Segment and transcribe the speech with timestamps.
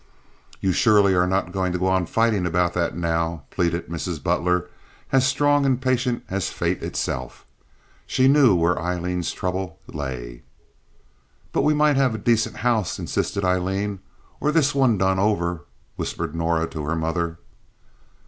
[0.61, 4.17] "You surely are not going to go on fighting about that now," pleaded Mrs.
[4.23, 4.67] Butler,
[5.11, 7.45] as strong and patient as fate itself.
[8.07, 10.41] She knew where Aileen's trouble lay.
[11.51, 13.99] "But we might have a decent house," insisted Aileen.
[14.39, 15.65] "Or this one done over,"
[15.97, 17.37] whispered Norah to her mother.